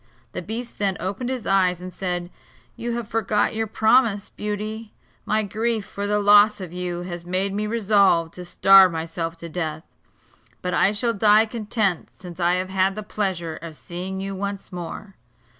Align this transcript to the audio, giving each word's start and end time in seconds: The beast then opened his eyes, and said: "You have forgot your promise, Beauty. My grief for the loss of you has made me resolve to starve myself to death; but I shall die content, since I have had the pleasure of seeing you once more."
The 0.31 0.41
beast 0.41 0.79
then 0.79 0.97
opened 0.99 1.29
his 1.29 1.45
eyes, 1.45 1.79
and 1.79 1.93
said: 1.93 2.31
"You 2.75 2.93
have 2.93 3.07
forgot 3.07 3.53
your 3.53 3.67
promise, 3.67 4.29
Beauty. 4.29 4.95
My 5.27 5.43
grief 5.43 5.85
for 5.85 6.07
the 6.07 6.17
loss 6.19 6.59
of 6.59 6.73
you 6.73 7.03
has 7.03 7.23
made 7.23 7.53
me 7.53 7.67
resolve 7.67 8.31
to 8.31 8.43
starve 8.43 8.91
myself 8.91 9.37
to 9.37 9.47
death; 9.47 9.83
but 10.63 10.73
I 10.73 10.91
shall 10.91 11.13
die 11.13 11.45
content, 11.45 12.09
since 12.19 12.39
I 12.39 12.53
have 12.53 12.69
had 12.71 12.95
the 12.95 13.03
pleasure 13.03 13.57
of 13.57 13.77
seeing 13.77 14.19
you 14.19 14.33
once 14.33 14.71
more." 14.71 15.17